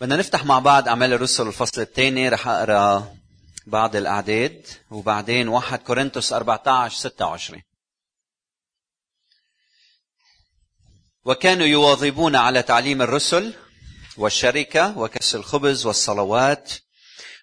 [0.00, 3.16] بدنا نفتح مع بعض أعمال الرسل الفصل الثاني رح أقرأ
[3.66, 7.62] بعض الأعداد وبعدين 1 كورنثوس 14 26
[11.24, 13.54] وكانوا يواظبون على تعليم الرسل
[14.16, 16.72] والشركة وكس الخبز والصلوات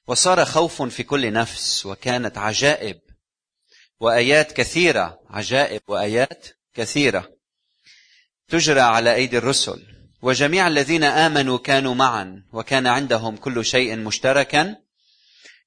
[0.07, 2.99] وصار خوف في كل نفس وكانت عجائب
[3.99, 7.31] وآيات كثيرة عجائب وآيات كثيرة
[8.47, 9.94] تجرى على أيدي الرسل.
[10.25, 14.75] وجميع الذين آمنوا كانوا معا وكان عندهم كل شيء مشتركا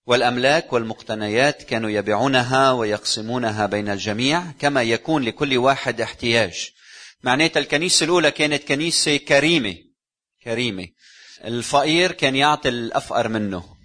[0.06, 6.70] والأملاك والمقتنيات كانوا يبيعونها ويقسمونها بين الجميع كما يكون لكل واحد احتياج.
[7.22, 9.74] معناتها الكنيسة الأولى كانت كنيسة كريمة
[10.44, 10.88] كريمة.
[11.44, 13.77] الفقير كان يعطي الأفقر منه.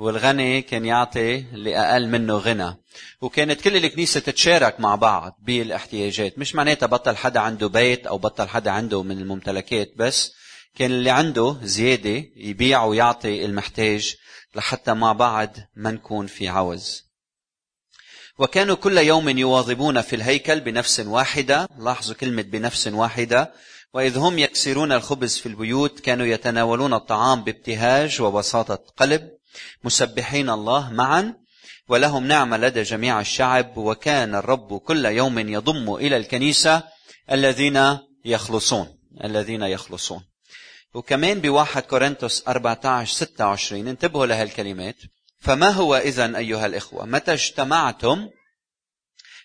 [0.00, 2.76] والغني كان يعطي اللي أقل منه غنى.
[3.20, 6.38] وكانت كل الكنيسة تتشارك مع بعض بالاحتياجات.
[6.38, 10.32] مش معناتها بطل حدا عنده بيت أو بطل حدا عنده من الممتلكات بس
[10.76, 14.16] كان اللي عنده زيادة يبيع ويعطي المحتاج
[14.54, 17.10] لحتى مع بعض ما نكون في عوز.
[18.38, 21.68] وكانوا كل يوم يواظبون في الهيكل بنفس واحدة.
[21.78, 23.52] لاحظوا كلمة بنفس واحدة.
[23.94, 29.39] وإذ هم يكسرون الخبز في البيوت كانوا يتناولون الطعام بابتهاج وبساطة قلب.
[29.84, 31.34] مسبحين الله معا
[31.88, 36.82] ولهم نعمة لدى جميع الشعب وكان الرب كل يوم يضم إلى الكنيسة
[37.32, 40.24] الذين يخلصون الذين يخلصون.
[40.94, 44.96] وكمان بواحد كورنثوس 14 26 انتبهوا لهالكلمات
[45.40, 48.28] فما هو إذا أيها الإخوة؟ متى اجتمعتم؟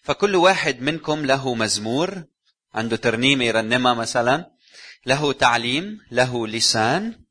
[0.03, 2.23] فكل واحد منكم له مزمور
[2.73, 4.45] عنده ترنيمة يرنمها مثلا
[5.05, 7.24] له تعليم له لسان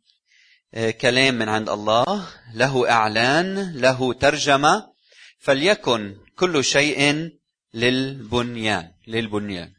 [0.75, 4.87] كلام من عند الله له إعلان له ترجمة
[5.39, 7.31] فليكن كل شيء
[7.75, 9.73] للبنيان للبنيان.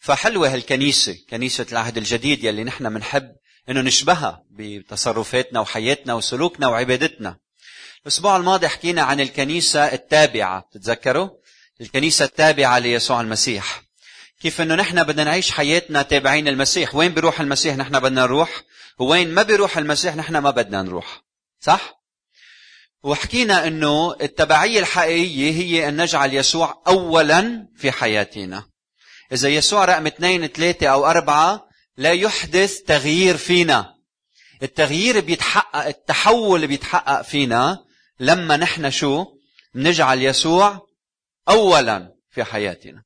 [0.00, 3.32] فحلوة هالكنيسة كنيسة العهد الجديد يلي نحن بنحب
[3.68, 7.36] إنه نشبهها بتصرفاتنا وحياتنا وسلوكنا وعبادتنا.
[8.02, 11.30] الأسبوع الماضي حكينا عن الكنيسة التابعة تتذكروا
[11.80, 13.82] الكنيسة التابعة ليسوع المسيح.
[14.40, 18.62] كيف إنه نحن بدنا نعيش حياتنا تابعين المسيح؟ وين بيروح المسيح؟ نحن بدنا نروح
[18.98, 21.22] وين ما بيروح المسيح نحن ما بدنا نروح.
[21.60, 22.00] صح؟
[23.02, 28.64] وحكينا إنه التبعية الحقيقية هي أن نجعل يسوع اولا في حياتنا
[29.32, 33.94] إذا يسوع رقم اثنين ثلاثة أو أربعة لا يحدث تغيير فينا.
[34.62, 37.84] التغيير بيتحقق التحول بيتحقق فينا
[38.20, 39.26] لما نحن شو؟
[39.74, 40.86] نجعل يسوع
[41.48, 43.02] اولا في حياتنا.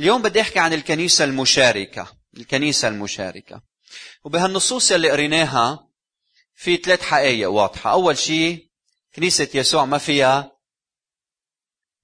[0.00, 2.06] اليوم بدي أحكي عن الكنيسة المشاركة.
[2.36, 3.62] الكنيسة المشاركة.
[4.24, 5.88] وبهالنصوص اللي قريناها
[6.54, 7.90] في ثلاث حقائق واضحة.
[7.90, 8.68] أول شيء
[9.14, 10.52] كنيسة يسوع ما فيها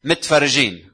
[0.05, 0.91] متفرجين.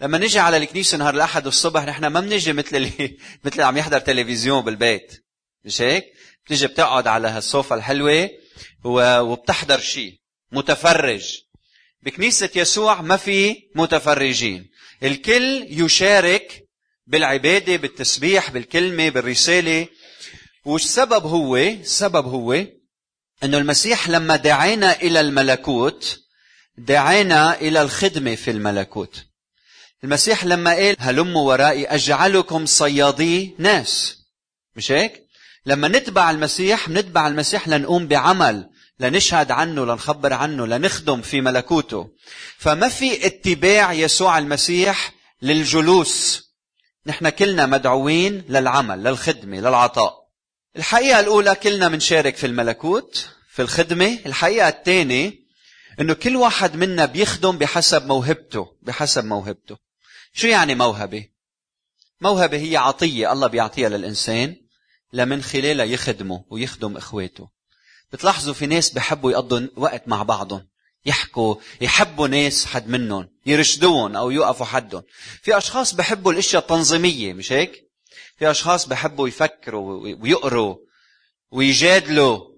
[0.00, 2.90] لما نجي على الكنيسة نهار الأحد الصبح نحن ما بنجي مثل اللي
[3.44, 5.26] مثل اللي عم يحضر تلفزيون بالبيت.
[5.64, 6.04] مش هيك؟
[6.44, 8.30] بتيجي بتقعد على هالصوفة الحلوة
[8.84, 10.20] وبتحضر شيء
[10.52, 11.40] متفرج.
[12.02, 14.70] بكنيسة يسوع ما في متفرجين.
[15.02, 16.69] الكل يشارك
[17.10, 19.86] بالعبادة بالتسبيح بالكلمة بالرسالة.
[20.64, 22.52] والسبب هو السبب هو
[23.44, 26.20] أنه المسيح لما دعانا إلى الملكوت
[26.78, 29.24] دعانا إلى الخدمة في الملكوت.
[30.04, 34.18] المسيح لما قال هلموا ورائي أجعلكم صيادي ناس.
[34.76, 35.26] مش هيك؟
[35.66, 42.10] لما نتبع المسيح نتبع المسيح لنقوم بعمل لنشهد عنه لنخبر عنه لنخدم في ملكوته.
[42.58, 46.49] فما في اتباع يسوع المسيح للجلوس.
[47.10, 50.14] نحن كلنا مدعوين للعمل للخدمة للعطاء.
[50.76, 54.18] الحقيقة الأولى كلنا منشارك في الملكوت في الخدمة.
[54.26, 55.32] الحقيقة الثانية
[56.00, 59.76] أنه كل واحد منا بيخدم بحسب موهبته بحسب موهبته.
[60.32, 61.28] شو يعني موهبة؟
[62.20, 64.56] موهبة هي عطية الله بيعطيها للإنسان
[65.12, 67.48] لمن خلالها يخدمه ويخدم إخواته.
[68.12, 70.68] بتلاحظوا في ناس بحبوا يقضوا وقت مع بعضهم.
[71.06, 75.02] يحكوا يحبوا ناس حد منهم يرشدوهم أو يوقفوا حدهم.
[75.42, 77.90] في أشخاص بحبوا الأشياء التنظيمية مش هيك؟
[78.38, 80.76] في أشخاص بحبوا يفكروا ويقروا
[81.50, 82.50] ويجادلوا.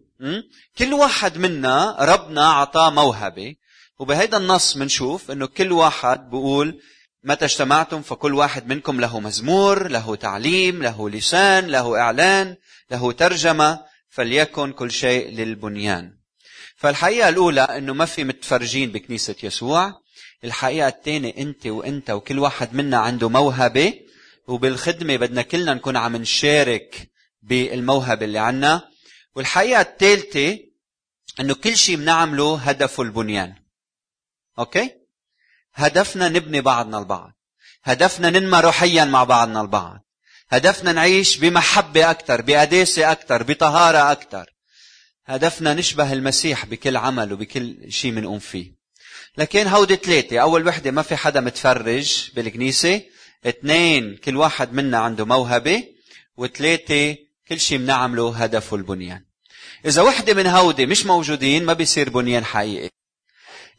[0.79, 3.55] كل واحد منا ربنا اعطاه موهبة
[3.99, 6.81] وبهيدا النص بنشوف إنه كل واحد بيقول
[7.25, 12.57] متى اجتمعتم فكل واحد منكم له مزمور له تعليم له لسان له إعلان
[12.91, 13.81] له ترجمة
[14.11, 16.22] فليكن كل شيء للبنيان.
[16.83, 20.03] فالحقيقة الأولى أنه ما في متفرجين بكنيسة يسوع.
[20.45, 23.95] الحقيقة الثانية أنت وأنت وكل واحد منا عنده موهبة
[24.47, 27.11] وبالخدمة بدنا كلنا نكون عم نشارك
[27.43, 28.89] بالموهبة اللي عنا.
[29.37, 30.59] والحقيقة الثالثة
[31.41, 33.55] أنه كل شيء بنعمله هدفه البنيان.
[34.59, 34.91] أوكي؟
[35.75, 37.33] هدفنا نبني بعضنا البعض.
[37.85, 40.01] هدفنا ننمى روحيا مع بعضنا البعض.
[40.49, 44.52] هدفنا نعيش بمحبة أكثر بقداسة أكثر بطهارة أكثر
[45.33, 48.73] هدفنا نشبه المسيح بكل عمل وبكل شيء بنقوم فيه.
[49.39, 53.03] لكن هودي ثلاثة أول وحدة ما في حدا متفرج بالكنيسة
[53.47, 55.85] اثنين كل واحد منا عنده موهبة
[56.37, 57.17] وثلاثة
[57.49, 59.25] كل شيء بنعمله هدفه البنيان.
[59.87, 62.91] إذا وحدة من هودي مش موجودين ما بيصير بنيان حقيقي.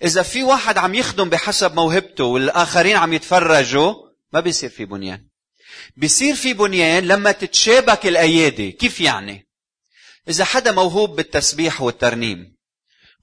[0.04, 3.94] إذا في واحد عم يخدم بحسب موهبته والآخرين عم يتفرجوا
[4.34, 5.28] ما بيصير في بنيان.
[5.98, 8.72] بيصير في بنيان لما تتشابك الأيادي.
[8.72, 9.43] كيف يعني؟
[10.30, 12.56] إذا حدا موهوب بالتسبيح والترنيم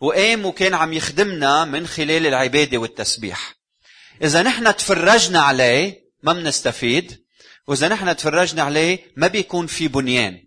[0.00, 3.54] وقام وكان عم يخدمنا من خلال العبادة والتسبيح.
[4.22, 7.24] إذا نحن تفرجنا عليه ما بنستفيد
[7.66, 10.44] وإذا نحن تفرجنا عليه ما بيكون في بنيان.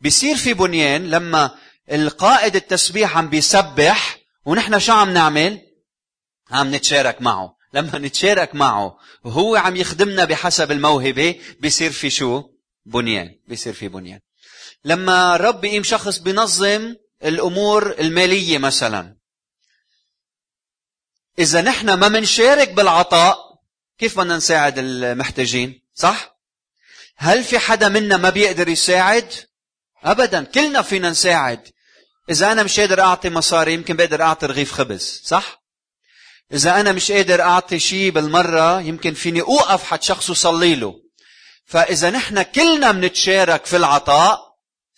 [0.00, 1.50] بيصير في بنيان لما
[1.92, 5.60] القائد التسبيح عم بيسبح ونحن شو عم نعمل؟
[6.50, 7.56] عم نتشارك معه.
[7.74, 12.42] لما نتشارك معه وهو عم يخدمنا بحسب الموهبة بيصير في شو؟
[12.86, 13.34] بنيان.
[13.48, 14.20] بيصير في بنيان.
[14.84, 16.94] لما رب يقيم شخص بينظم
[17.24, 19.16] الأمور المالية مثلا
[21.38, 23.38] إذا نحن ما منشارك بالعطاء
[23.98, 26.38] كيف بدنا نساعد المحتاجين صح؟
[27.16, 29.32] هل في حدا منا ما بيقدر يساعد؟
[30.04, 31.68] أبدا كلنا فينا نساعد
[32.30, 35.62] إذا أنا مش قادر أعطي مصاري يمكن بقدر أعطي رغيف خبز صح؟
[36.52, 40.94] إذا أنا مش قادر أعطي شيء بالمرة يمكن فيني أوقف حد شخص وصلي له
[41.66, 44.47] فإذا نحن كلنا بنتشارك في العطاء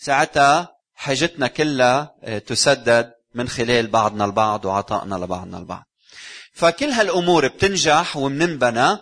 [0.03, 5.87] ساعتها حاجتنا كلها آه، تسدد من خلال بعضنا البعض وعطائنا لبعضنا البعض.
[6.53, 8.99] فكل هالأمور بتنجح ومننبنى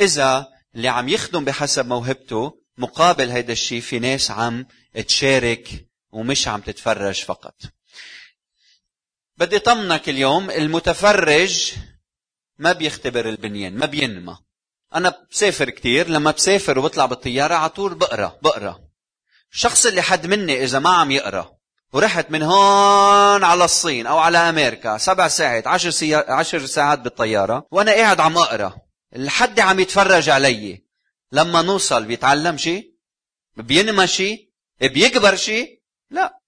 [0.00, 4.66] إذا اللي عم يخدم بحسب موهبته مقابل هيدا الشيء في ناس عم
[5.06, 7.54] تشارك ومش عم تتفرج فقط.
[9.36, 11.72] بدي طمنك اليوم المتفرج
[12.58, 14.38] ما بيختبر البنيان ما بينمى.
[14.94, 18.83] أنا بسافر كتير لما بسافر وبطلع بالطيارة على طول بقرأ بقرأ.
[19.54, 21.54] الشخص اللي حد مني إذا ما عم يقرأ
[21.92, 26.32] ورحت من هون على الصين أو على أمريكا سبع ساعات عشر, سيا...
[26.32, 28.74] عشر ساعات بالطيارة وأنا قاعد عم أقرأ.
[29.16, 30.84] الحد عم يتفرج علي.
[31.32, 32.94] لما نوصل بيتعلم شيء
[33.56, 35.80] بينمى شيء بيكبر شيء
[36.10, 36.40] لا.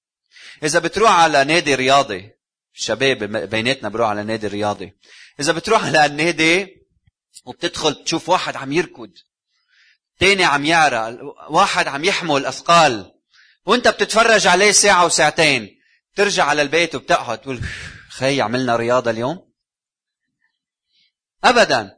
[0.63, 2.31] إذا بتروح على نادي رياضي
[2.75, 4.97] الشباب بيناتنا بروح على نادي رياضي.
[5.41, 6.87] إذا بتروح على النادي
[7.45, 9.11] وبتدخل تشوف واحد عم يركض
[10.19, 11.19] تاني عم يعرى
[11.49, 13.13] واحد عم يحمل أثقال.
[13.67, 15.81] وانت بتتفرج عليه ساعة وساعتين
[16.17, 17.61] ترجع على البيت وبتقعد تقول
[18.09, 19.53] خي عملنا رياضة اليوم؟
[21.45, 21.97] ابدا.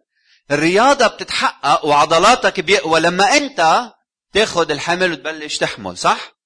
[0.50, 3.93] الرياضة بتتحقق وعضلاتك بيقوى لما انت
[4.32, 6.38] تاخذ الحمل وتبلش تحمل صح؟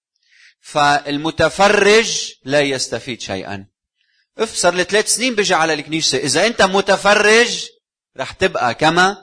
[0.60, 3.66] فالمتفرج لا يستفيد شيئا.
[4.38, 6.18] اف صار لي ثلاث سنين بيجي على الكنيسة.
[6.18, 7.68] إذا أنت متفرج
[8.16, 9.16] رح تبقى كما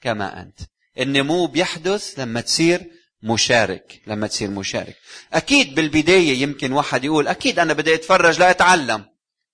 [0.00, 0.58] كما أنت.
[0.98, 2.84] النمو بيحدث لما تصير
[3.22, 4.96] مشارك لما تصير مشارك.
[5.32, 9.04] أكيد بالبداية يمكن واحد يقول أكيد أنا بدي أتفرج لأتعلم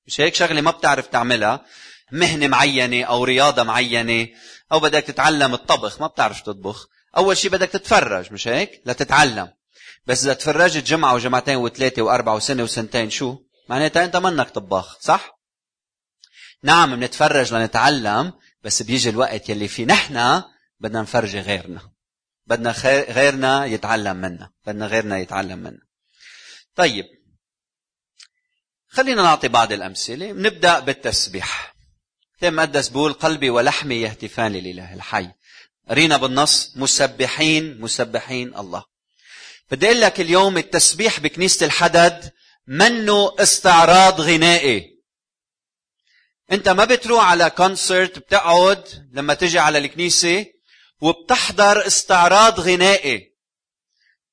[0.07, 1.65] مش هيك شغلة ما بتعرف تعملها.
[2.13, 4.29] مهنة معينة أو رياضة معينة
[4.73, 6.89] أو بدك تتعلم الطبخ ما بتعرف تطبخ.
[7.17, 9.49] أول شيء بدك تتفرج مش هيك؟ لتتعلم.
[10.07, 15.39] بس إذا تفرجت جمعة وجمعتين وثلاثة وأربعة وسنة وسنتين شو؟ معناتها أنت منك طباخ صح؟
[16.63, 18.33] نعم بنتفرج لنتعلم
[18.65, 19.85] بس بيجي الوقت يلي فيه.
[19.85, 20.43] نحن
[20.83, 21.91] بدنا نفرجي غيرنا.
[22.47, 22.71] بدنا
[23.11, 24.51] غيرنا يتعلم منا.
[24.67, 25.83] بدنا غيرنا يتعلم منا.
[26.75, 27.05] طيب.
[28.89, 30.33] خلينا نعطي بعض الأمثلة.
[30.33, 31.75] نبدأ بالتسبيح.
[32.39, 35.31] كتاب مقدس بيقول قلبي ولحمي يهتفان لله الحي.
[35.89, 38.85] قرينا بالنص مسبحين مسبحين الله.
[39.71, 42.33] بدي أقول لك اليوم التسبيح بكنيسة الحدد
[42.67, 45.03] منه استعراض غنائي.
[46.53, 50.47] انت ما بتروح على كونسرت بتقعد لما تجي على الكنيسة
[51.03, 53.33] وبتحضر استعراض غنائي.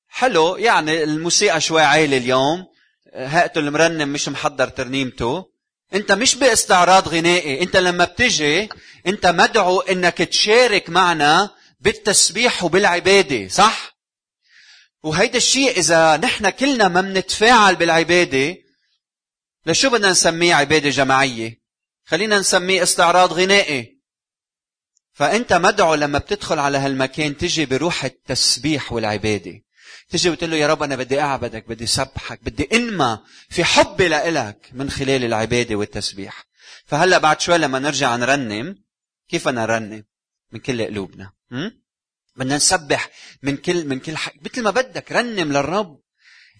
[0.08, 2.66] حلو يعني الموسيقى شوي عالي اليوم.
[3.14, 5.50] هيئته المرنم مش محضر ترنيمته.
[5.94, 8.68] انت مش باستعراض غنائي انت لما بتجي
[9.06, 11.50] انت مدعو انك تشارك معنا
[11.80, 13.96] بالتسبيح وبالعبادة صح؟
[15.02, 18.56] وهيدا الشيء إذا نحن كلنا ما منتفاعل بالعبادة
[19.66, 21.60] لشو بدنا نسميه عبادة جماعية؟
[22.06, 23.99] خلينا نسميه استعراض غنائي.
[25.20, 29.62] فأنت مدعو لما بتدخل على هالمكان تجي بروح التسبيح والعبادة.
[30.10, 34.70] تجي وتقول له يا رب أنا بدي أعبدك بدي سبحك بدي أنمى في حبي لإلك
[34.72, 36.44] من خلال العبادة والتسبيح.
[36.86, 38.76] فهلأ بعد شوي لما نرجع نرنم
[39.28, 40.04] كيف أنا نرنم؟
[40.52, 41.32] من كل قلوبنا.
[42.36, 43.10] بدنا نسبح
[43.42, 46.00] من كل من كل حق مثل ما بدك رنم للرب.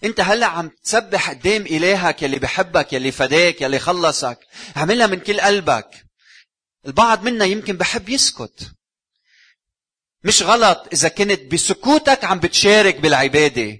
[0.03, 4.39] أنت هلأ عم تسبح قدام إلهك يلي بحبك يلي فداك يلي خلصك.
[4.77, 6.10] اعملها من كل قلبك.
[6.85, 8.71] البعض منا يمكن بحب يسكت.
[10.23, 13.79] مش غلط إذا كنت بسكوتك عم بتشارك بالعبادة.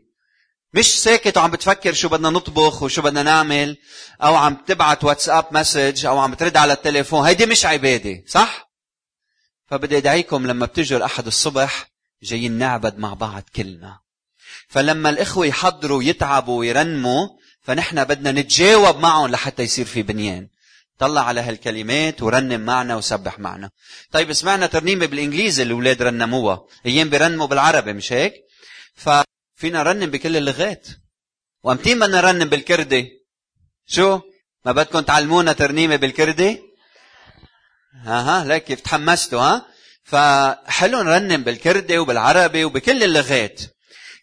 [0.73, 3.77] مش ساكت وعم بتفكر شو بدنا نطبخ وشو بدنا نعمل
[4.23, 7.25] أو عم تبعت واتساب مسج أو عم ترد على التليفون.
[7.25, 8.71] هيدي مش عبادة صح؟
[9.67, 11.91] فبدي أدعيكم لما بتجوا الأحد الصبح
[12.23, 13.99] جايين نعبد مع بعض كلنا.
[14.67, 17.27] فلما الإخوة يحضروا يتعبوا ويرنموا
[17.61, 20.47] فنحن بدنا نتجاوب معهم لحتى يصير في بنيان.
[21.01, 23.69] طلع على هالكلمات ورنم معنا وسبح معنا.
[24.11, 26.65] طيب سمعنا ترنيمة بالإنجليزي الأولاد رنموها.
[26.85, 28.33] أيام بيرنموا بالعربي مش هيك؟
[28.95, 30.87] ففينا نرنم بكل اللغات.
[31.63, 33.11] وامتين بدنا نرنم بالكردي.
[33.87, 34.19] شو؟
[34.65, 36.61] ما بدكم تعلمونا ترنيمة بالكردي؟
[38.03, 39.65] ها ها لك كيف تحمستوا ها؟
[40.03, 43.61] فحلو نرنم بالكردي وبالعربي وبكل اللغات.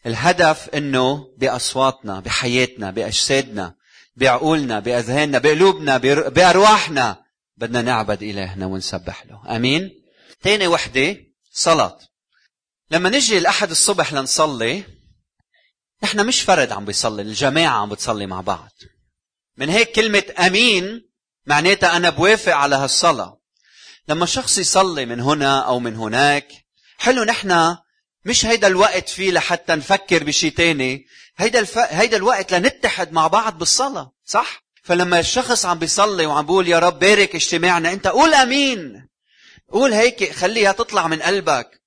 [0.06, 3.74] الهدف إنه بأصواتنا بحياتنا بأجسادنا.
[4.18, 5.96] بعقولنا بأذهاننا بقلوبنا
[6.28, 7.16] بأرواحنا.
[7.56, 9.56] بدنا نعبد إلهنا ونسبح له.
[9.56, 9.90] آمين.
[10.42, 11.16] تاني وحدة
[11.52, 11.98] صلاة.
[12.90, 14.84] لما نجي الأحد الصبح لنصلي
[16.02, 18.70] نحن مش فرد عم بيصلي الجماعة عم بتصلي مع بعض.
[19.56, 21.08] من هيك كلمة آمين
[21.46, 23.38] معناتها أنا بوافق على هالصلاة.
[24.08, 26.48] لما شخص يصلي من هنا أو من هناك
[26.98, 27.76] حلو نحن
[28.24, 31.06] مش هيدا الوقت فيه لحتى نفكر بشيء تاني.
[31.38, 31.78] هيدا الف...
[31.78, 36.98] هيدا الوقت لنتحد مع بعض بالصلاة صح؟ فلما الشخص عم بيصلي وعم بيقول يا رب
[36.98, 39.08] بارك اجتماعنا انت قول آمين.
[39.72, 41.82] قول هيك خليها تطلع من قلبك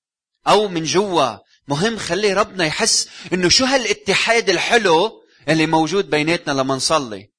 [0.47, 1.37] أو من جوا.
[1.67, 7.29] مهم خلي ربنا يحس إنه شو هالاتحاد الحلو اللي موجود بيناتنا لما نصلي.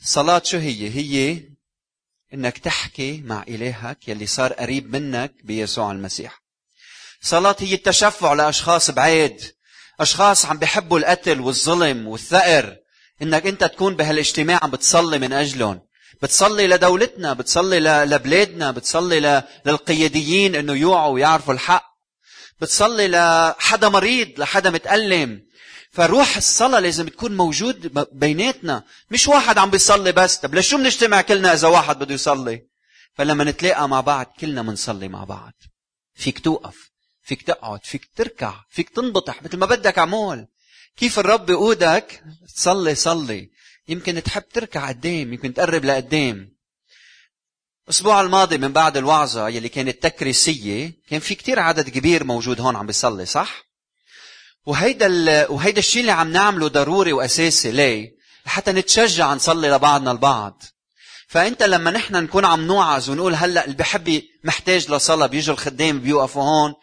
[0.00, 1.42] الصلاة شو هي؟ هي
[2.34, 6.42] إنك تحكي مع إلهك يلي صار قريب منك بيسوع المسيح.
[7.22, 9.54] صلاة هي التشفع لأشخاص بعيد.
[10.00, 12.76] أشخاص عم بيحبوا القتل والظلم والثأر
[13.22, 15.80] إنك أنت تكون بهالاجتماع عم بتصلي من أجلهم.
[16.22, 21.84] بتصلي لدولتنا بتصلي لبلادنا بتصلي للقياديين إنه يوعوا ويعرفوا الحق.
[22.60, 25.42] بتصلي لحدا مريض لحدا متألم.
[25.92, 28.84] فروح الصلاة لازم تكون موجود بيناتنا.
[29.10, 30.36] مش واحد عم بيصلي بس.
[30.36, 32.66] طب ليش شو بنجتمع كلنا إذا واحد بده يصلي؟
[33.14, 35.52] فلما نتلاقى مع بعض كلنا بنصلي مع بعض.
[36.14, 36.89] فيك توقف.
[37.30, 40.46] فيك تقعد فيك تركع فيك تنبطح مثل ما بدك عمول
[40.96, 42.22] كيف الرب بيقودك
[42.56, 43.50] تصلي صلي
[43.88, 46.52] يمكن تحب تركع قدام يمكن تقرب لقدام
[47.84, 52.76] الأسبوع الماضي من بعد الوعظة يلي كانت تكريسية كان في كتير عدد كبير موجود هون
[52.76, 53.64] عم بيصلي صح؟
[54.66, 55.50] وهيدا ال...
[55.50, 58.10] وهيدا الشيء اللي عم نعمله ضروري وأساسي ليه؟
[58.46, 60.62] لحتى نتشجع نصلي لبعضنا البعض.
[61.28, 66.42] فأنت لما نحن نكون عم نوعظ ونقول هلأ اللي بحب محتاج لصلاة بيجوا الخدام بيوقفوا
[66.42, 66.74] هون.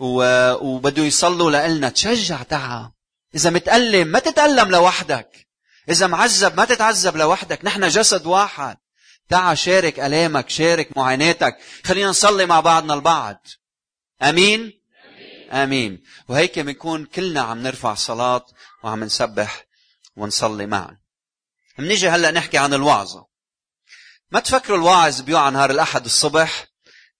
[0.00, 2.92] وبده يصلوا لنا تشجع تعا.
[3.34, 5.48] إذا متألم ما تتألم لوحدك.
[5.88, 7.64] إذا معذب ما تتعذب لوحدك.
[7.64, 8.76] نحن جسد واحد.
[9.28, 11.58] تعا شارك ألامك شارك معاناتك.
[11.84, 13.46] خلينا نصلي مع بعضنا البعض.
[14.22, 14.80] آمين؟
[15.52, 16.02] آمين.
[16.28, 18.46] وهيك بنكون كلنا عم نرفع صلاة
[18.82, 19.64] وعم نسبح
[20.16, 20.98] ونصلي معا.
[21.78, 23.26] منيجي هلأ نحكي عن الوعظة.
[24.30, 26.66] ما تفكروا الواعظ بيوعى نهار الأحد الصبح؟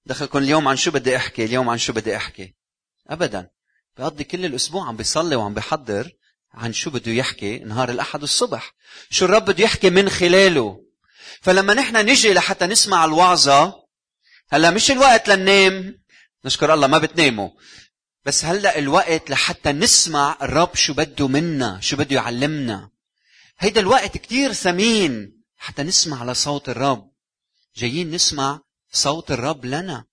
[0.06, 2.54] دخلكم اليوم عن شو بدي أحكي؟ اليوم عن شو بدي أحكي؟
[3.10, 3.50] ابدا.
[3.96, 6.12] بيقضي كل الأسبوع عم بيصلي وعم بيحضر
[6.54, 8.74] عن شو بده يحكي نهار الأحد الصبح
[9.10, 10.84] شو الرب بده يحكي من خلاله.
[11.40, 13.74] فلما نحن نجي لحتى نسمع الوعظة
[14.50, 15.94] هلا مش الوقت لننام
[16.44, 17.50] نشكر الله ما بتناموا.
[18.24, 22.90] بس هلأ الوقت لحتى نسمع الرب شو بده منا شو بده يعلمنا.
[23.58, 27.10] هيدا الوقت كتير ثمين حتى نسمع لصوت الرب.
[27.76, 28.60] جايين نسمع
[28.92, 30.04] صوت الرب لنا.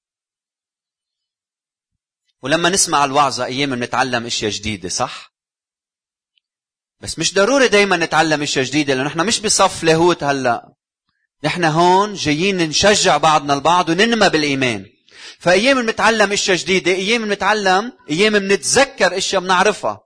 [2.45, 5.33] ولما نسمع الوعظة أيام بنتعلم أشياء جديدة صح؟
[6.99, 10.73] بس مش ضروري دايما نتعلم أشياء جديدة لأنه نحن مش بصف لاهوت هلأ.
[11.43, 14.85] نحن هون جايين نشجع بعضنا البعض وننمى بالإيمان.
[15.39, 20.01] فأيام بنتعلم أشياء جديدة أيام بنتعلم أيام بنتذكر أشياء بنعرفها.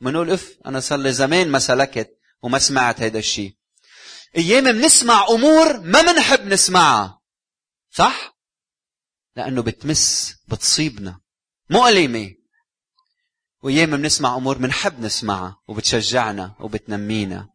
[0.00, 2.10] بنقول أف أنا صار لي زمان ما سلكت
[2.42, 3.56] وما سمعت هذا الشيء
[4.36, 7.20] أيام بنسمع أمور ما بنحب نسمعها
[7.90, 8.36] صح؟
[9.36, 11.20] لأنه بتمس بتصيبنا.
[11.70, 12.34] مؤلمة.
[13.62, 17.48] وأيام بنسمع أمور بنحب نسمعها وبتشجعنا وبتنمينا.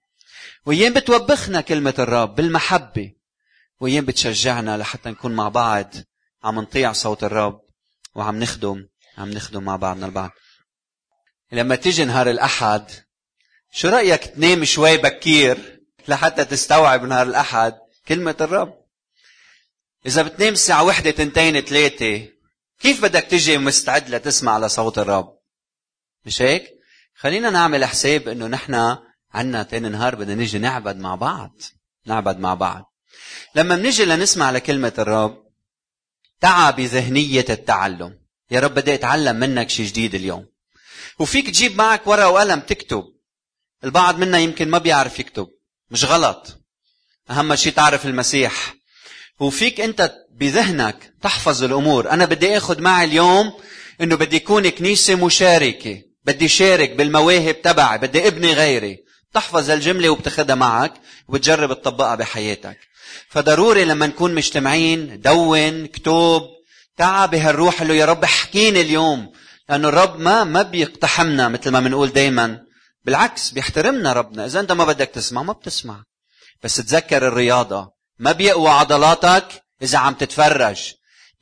[0.66, 3.14] وأيام بتوبخنا كلمة الرب بالمحبة.
[3.80, 5.94] وأيام بتشجعنا لحتى نكون مع بعض
[6.44, 7.62] عم نطيع صوت الرب
[8.16, 10.32] وعم نخدم عم نخدم مع بعضنا البعض.
[11.52, 12.92] لما تيجي نهار الأحد
[13.72, 17.76] شو رأيك تنام شوي بكير لحتى تستوعب نهار الأحد؟
[18.08, 18.74] كلمة الرب.
[20.06, 22.35] إذا بتنام الساعة وحدة تنتين ثلاثة
[22.80, 25.38] كيف بدك تجي مستعد لتسمع لصوت الرب؟
[26.26, 26.72] مش هيك؟
[27.16, 28.98] خلينا نعمل حساب إنه نحن
[29.34, 31.52] عنا تاني نهار بدنا نيجي نعبد مع بعض.
[32.06, 32.94] نعبد مع بعض.
[33.56, 35.46] لما بنيجي لنسمع لكلمة الرب
[36.42, 38.20] تعا بذهنية التعلم.
[38.52, 40.46] يا رب بدي أتعلم منك شيء جديد اليوم.
[41.20, 43.04] وفيك تجيب معك ورقة وقلم تكتب.
[43.84, 45.48] البعض منا يمكن ما بيعرف يكتب.
[45.90, 46.62] مش غلط.
[47.30, 48.76] أهم شيء تعرف المسيح.
[49.40, 52.10] وفيك أنت بذهنك تحفظ الأمور.
[52.10, 53.54] أنا بدي آخذ معي اليوم
[54.02, 56.02] إنه بدي يكون كنيسة مشاركة.
[56.26, 57.98] بدي شارك بالمواهب تبعي.
[57.98, 58.98] بدي ابني غيري.
[59.34, 60.94] تحفظ الجملة وبتاخذها معك
[61.28, 62.78] وبتجرب تطبقها بحياتك.
[63.30, 66.42] فضروري لما نكون مجتمعين دون كتب
[66.98, 69.32] تعا بهالروح اللي يا رب احكيني اليوم.
[69.70, 72.60] لأنه الرب ما ما بيقتحمنا مثل ما بنقول دائما
[73.06, 74.46] بالعكس بيحترمنا ربنا.
[74.46, 76.04] إذا أنت ما بدك تسمع ما بتسمع.
[76.64, 77.92] بس تذكر الرياضة.
[78.20, 80.94] ما بيقوى عضلاتك إذا عم تتفرج.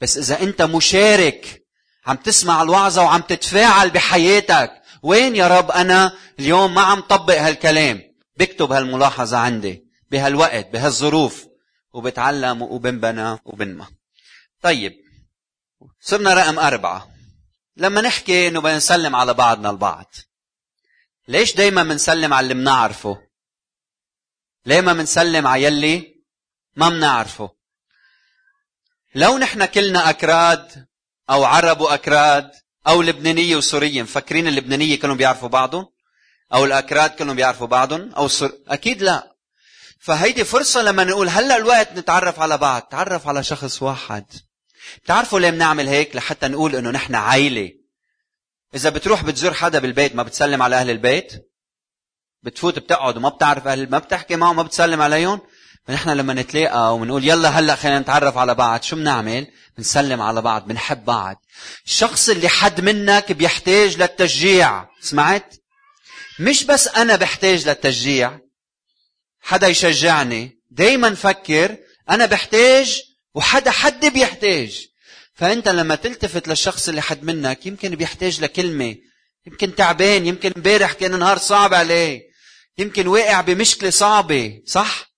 [0.01, 1.63] بس إذا أنت مشارك
[2.05, 4.71] عم تسمع الوعظة وعم تتفاعل بحياتك
[5.03, 8.01] وين يا رب أنا اليوم ما عم طبق هالكلام؟
[8.37, 11.45] بكتب هالملاحظة عندي بهالوقت بهالظروف
[11.93, 13.87] وبتعلم وبنبنى وبنما
[14.61, 14.93] طيب
[16.01, 17.07] صرنا رقم أربعة.
[17.77, 20.15] لما نحكي إنه بنسلم على بعضنا البعض
[21.27, 23.17] ليش دايما بنسلم على اللي بنعرفه
[24.65, 26.15] ليه ما بنسلم على يلي
[26.75, 27.49] ما بنعرفه
[29.15, 30.87] لو نحن كلنا أكراد
[31.29, 32.51] أو عرب وأكراد
[32.87, 35.85] أو لبنانية وسورية مفكرين اللبنانية كلهم بيعرفوا بعضهم
[36.53, 38.51] أو الأكراد كلهم بيعرفوا بعضهم أو السور...
[38.67, 39.33] أكيد لا.
[39.99, 44.25] فهيدي فرصة لما نقول هلأ الوقت نتعرف على بعض تعرف على شخص واحد.
[45.03, 47.71] بتعرفوا ليه بنعمل هيك؟ لحتى نقول إنه نحن عائلة.
[48.75, 51.33] إذا بتروح بتزور حدا بالبيت ما بتسلم على أهل البيت؟
[52.43, 55.41] بتفوت بتقعد وما بتعرف أهل ما بتحكي معهم ما بتسلم عليهم؟
[55.87, 59.47] فنحن لما نتلاقى ونقول يلا هلا خلينا نتعرف على بعض شو بنعمل؟
[59.77, 61.45] بنسلم على بعض بنحب بعض.
[61.85, 65.55] الشخص اللي حد منك بيحتاج للتشجيع سمعت؟
[66.39, 68.39] مش بس أنا بحتاج للتشجيع
[69.41, 70.59] حدا يشجعني.
[70.71, 71.77] دايما فكر
[72.09, 73.01] أنا بحتاج
[73.35, 74.87] وحدا حد بيحتاج.
[75.35, 78.95] فأنت لما تلتفت للشخص اللي حد منك يمكن بيحتاج لكلمة.
[79.47, 82.21] يمكن تعبان يمكن امبارح كان نهار صعب عليه.
[82.77, 85.12] يمكن واقع بمشكلة صعبة صح؟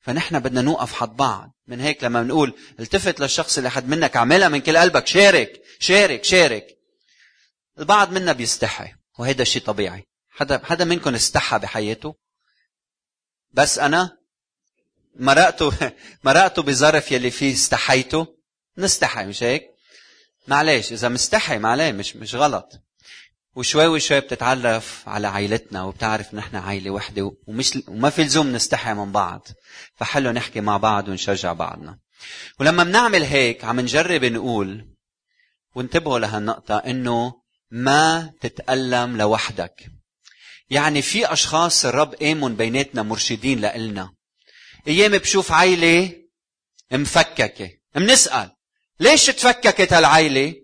[0.00, 1.52] فنحن بدنا نوقف حد بعض.
[1.66, 5.06] من هيك لما بنقول التفت للشخص اللي حد منك اعملها من كل قلبك.
[5.06, 5.62] شارك.
[5.78, 6.24] شارك.
[6.24, 6.66] شارك.
[7.78, 10.04] البعض منا بيستحي وهذا شيء طبيعي.
[10.30, 12.14] حدا حدا منكم استحى بحياته.
[13.52, 14.18] بس أنا
[15.16, 15.72] مرقته
[16.24, 18.26] مرقته بظرف يلي فيه استحيته.
[18.78, 19.62] نستحي مش هيك؟
[20.48, 22.72] معلش إذا مستحي معلش مش مش غلط.
[23.56, 29.12] وشوي وشوي بتتعرف على عائلتنا وبتعرف نحن عائلة وحدة ومش وما في لزوم نستحي من
[29.12, 29.48] بعض.
[29.94, 31.98] فحلو نحكي مع بعض ونشجع بعضنا.
[32.60, 34.88] ولما بنعمل هيك عم نجرب نقول
[35.74, 37.34] وانتبهوا لهالنقطة إنه
[37.70, 39.86] ما تتألم لوحدك.
[40.70, 44.14] يعني في أشخاص الرب قامن بيناتنا مرشدين لإلنا.
[44.88, 46.12] أيام بشوف عيلة
[46.92, 47.70] مفككة.
[47.94, 48.50] بنسأل
[49.00, 50.54] ليش تفككت هالعيلة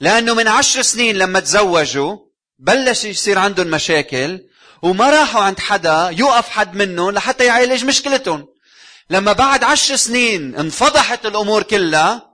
[0.00, 2.16] لأنه من عشر سنين لما تزوجوا
[2.58, 4.40] بلش يصير عندهم مشاكل
[4.82, 8.46] وما راحوا عند حدا يوقف حد منهم لحتى يعالج مشكلتهم.
[9.10, 12.28] لما بعد عشر سنين انفضحت الأمور كلها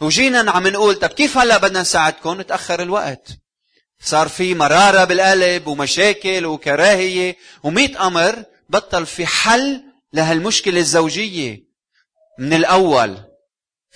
[0.00, 3.28] وجينا عم نقول طب كيف هلا بدنا نساعدكم؟ تأخر الوقت.
[4.02, 11.66] صار في مرارة بالقلب ومشاكل وكراهية ومئة أمر بطل في حل لهالمشكلة الزوجية.
[12.38, 13.18] من الأول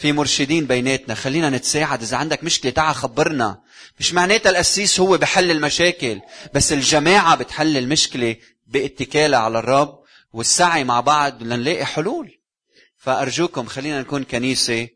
[0.01, 1.15] في مرشدين بيناتنا.
[1.15, 2.03] خلينا نتساعد.
[2.03, 3.61] إذا عندك مشكلة تعا خبرنا.
[4.01, 6.21] مش معناتها القسيس هو بحل المشاكل
[6.55, 8.37] بس الجماعة بتحل المشكلة
[8.67, 9.99] باتكالها على الرب
[10.33, 12.31] والسعي مع بعض لنلاقي حلول.
[12.99, 14.89] فأرجوكم خلينا نكون كنيسة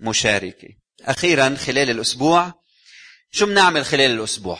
[0.00, 0.68] مشاركة.
[1.04, 2.52] أخيرا خلال الأسبوع
[3.32, 4.58] شو بنعمل خلال الأسبوع؟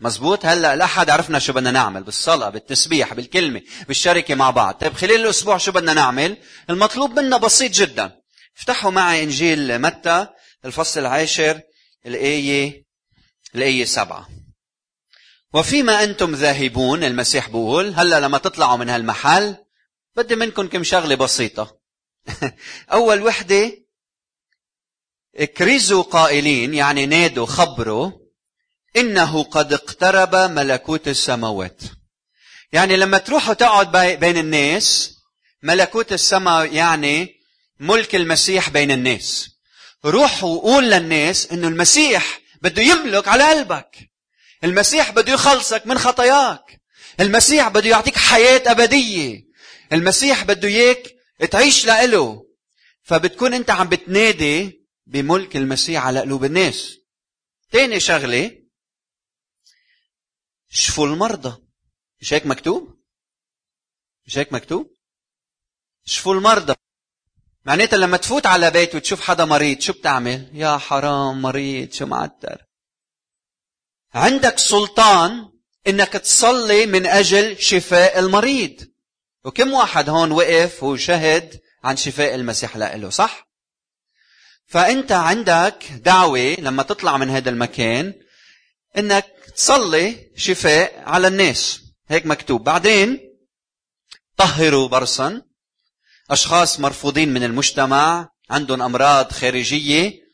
[0.00, 2.02] مزبوط؟ هلأ الأحد عرفنا شو بدنا نعمل.
[2.02, 4.74] بالصلاة بالتسبيح بالكلمة بالشركة مع بعض.
[4.74, 6.36] طيب خلال الأسبوع شو بدنا نعمل؟
[6.70, 8.17] المطلوب منا بسيط جدا.
[8.58, 10.26] افتحوا معي إنجيل متى؟
[10.64, 11.60] الفصل العاشر
[12.06, 12.84] الآية
[13.54, 14.28] الآية سبعة.
[15.54, 19.56] وفيما أنتم ذاهبون المسيح بقول هلا لما تطلعوا من هالمحل
[20.16, 21.78] بدي منكم كم شغلة بسيطة.
[22.92, 23.72] أول وحدة
[25.36, 28.12] اكرزوا قائلين يعني نادوا خبروا
[28.96, 31.82] إنه قد اقترب ملكوت السماوات.
[32.72, 35.18] يعني لما تروحوا تقعد بين الناس
[35.62, 37.37] ملكوت السماء يعني
[37.80, 39.50] ملك المسيح بين الناس.
[40.04, 44.10] روح وقول للناس إنه المسيح بده يملك على قلبك.
[44.64, 46.80] المسيح بده يخلصك من خطاياك.
[47.20, 49.44] المسيح بده يعطيك حياة أبدية.
[49.92, 51.14] المسيح بده إياك
[51.50, 52.44] تعيش لإله.
[53.02, 56.96] فبتكون أنت عم بتنادي بملك المسيح على قلوب الناس.
[57.70, 58.58] تاني شغلة
[60.70, 61.62] شفوا المرضى.
[62.20, 62.98] مش هيك مكتوب؟
[64.26, 64.90] مش هيك مكتوب؟
[66.04, 66.74] شفوا المرضى.
[67.68, 72.64] معناتها لما تفوت على بيت وتشوف حدا مريض شو بتعمل؟ يا حرام مريض شو معتر
[74.14, 75.48] عندك سلطان
[75.86, 78.88] إنك تصلي من أجل شفاء المريض.
[79.44, 83.48] وكم واحد هون وقف وشهد عن شفاء المسيح له صح؟
[84.66, 88.14] فأنت عندك دعوة لما تطلع من هذا المكان
[88.98, 89.26] إنك
[89.56, 91.80] تصلي شفاء على الناس.
[92.08, 92.64] هيك مكتوب.
[92.64, 93.18] بعدين
[94.36, 95.47] طهروا برصا
[96.30, 100.28] أشخاص مرفوضين من المجتمع عندهم أمراض خارجية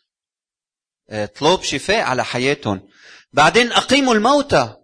[1.10, 2.88] اطلب شفاء على حياتهم.
[3.32, 4.76] بعدين أقيموا الموتى.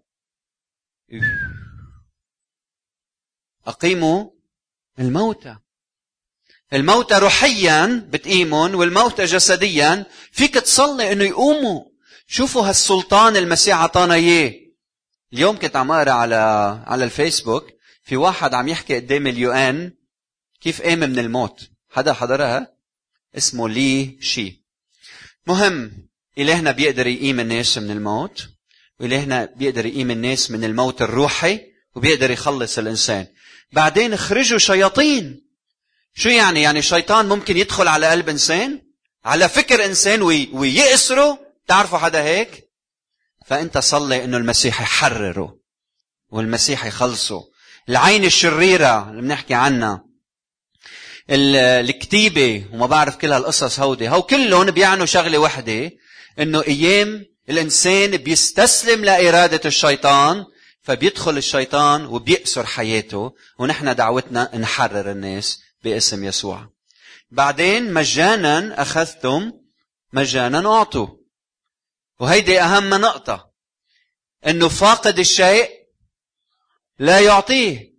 [3.67, 4.31] أقيموا
[4.99, 5.57] الموتى.
[6.73, 10.07] الموتى روحيا بتقيمهم والموتى جسديا.
[10.33, 11.85] فيك تصلي إنه يقوموا.
[12.27, 14.55] شوفوا هالسلطان المسيح عطانا إياه.
[15.33, 16.37] اليوم كنت عم أقرأ على
[16.87, 17.67] على الفيسبوك
[18.03, 19.93] في واحد عم يحكي قدام اليو إن
[20.61, 22.73] كيف قام من الموت؟ حدا حضرها؟
[23.37, 24.63] اسمه لي شي.
[25.47, 28.49] مهم إلهنا بيقدر يقيم الناس من الموت
[29.01, 31.61] وإلهنا بيقدر يقيم الناس من الموت الروحي
[31.95, 33.27] وبيقدر يخلص الإنسان.
[33.73, 35.47] بعدين اخرجوا شياطين.
[36.15, 38.83] شو يعني؟ يعني الشيطان ممكن يدخل على قلب إنسان
[39.25, 42.71] على فكر إنسان ويأسره تعرفوا حدا هيك؟
[43.47, 45.59] فأنت صلي إنه المسيح يحرره
[46.31, 47.45] والمسيح يخلصه.
[47.89, 50.10] العين الشريرة اللي بنحكي عنها.
[51.31, 54.09] الكتيبة وما بعرف كل هالقصص هودي.
[54.09, 55.91] هو كلهم بيعنوا شغلة وحدة
[56.39, 60.45] إنه أيام الإنسان بيستسلم لإرادة الشيطان
[60.83, 66.71] فبيدخل الشيطان وبيأسر حياته ونحن دعوتنا نحرر الناس باسم يسوع.
[67.31, 69.53] بعدين مجانا أخذتم
[70.13, 71.09] مجانا أعطوا.
[72.21, 73.51] وهيدي أهم نقطة
[74.47, 75.71] إنه فاقد الشيء
[76.99, 77.95] لا يعطيه.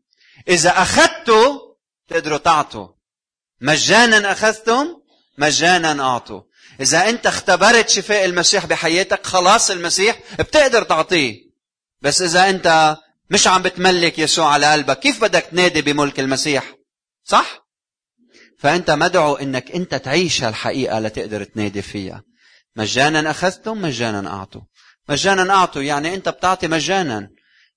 [0.48, 1.60] إذا أخذته
[2.08, 2.88] تقدروا تعطوا
[3.62, 4.88] مجانا أخذتم؟
[5.38, 6.42] مجانا أعطوا.
[6.82, 11.36] إذا أنت اختبرت شفاء المسيح بحياتك خلاص المسيح بتقدر تعطيه.
[12.02, 12.98] بس إذا أنت
[13.30, 16.76] مش عم بتملك يسوع على قلبك كيف بدك تنادي بملك المسيح؟
[17.24, 17.62] صح؟
[18.60, 22.24] فأنت مدعو أنك أنت تعيش هالحقيقة لتقدر تنادي فيها.
[22.76, 24.62] مجانا أخذتم؟ مجانا أعطوا.
[25.10, 27.30] مجانا أعطوا يعني أنت بتعطي مجانا.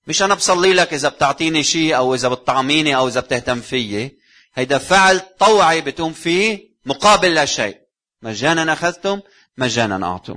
[0.06, 4.23] مش أنا بصلي لك إذا بتعطيني شيء أو إذا بتطعميني أو إذا بتهتم فيي.
[4.54, 7.84] هيدا فعل طوعي بتقوم فيه مقابل لا شيء.
[8.22, 9.20] مجانا أخذتم
[9.56, 10.36] مجانا أعطوا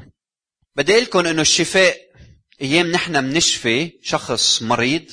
[0.76, 1.98] بدي أقول لكم إنه الشفاء
[2.62, 5.06] أيام نحن بنشفي شخص مريض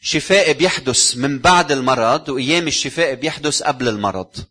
[0.00, 4.46] شفاء بيحدث من بعد المرض وأيام الشفاء بيحدث قبل المرض.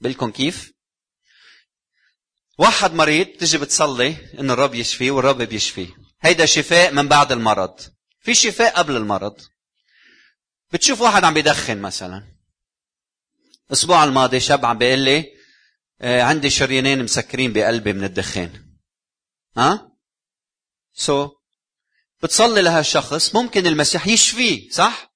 [0.00, 0.72] بلكم كيف؟
[2.58, 5.88] واحد مريض تجي بتصلي إنه الرب يشفيه والرب بيشفيه.
[6.20, 7.80] هيدا شفاء من بعد المرض.
[8.20, 9.40] في شفاء قبل المرض.
[10.72, 12.24] بتشوف واحد عم بيدخن مثلا.
[13.72, 15.24] الأسبوع الماضي شاب عم بيقول لي
[16.00, 18.50] آه، عندي شريانين مسكرين بقلبي من الدخان.
[19.56, 19.92] ها؟
[20.92, 21.30] سو
[22.22, 25.14] بتصلي لهالشخص ممكن المسيح يشفيه صح؟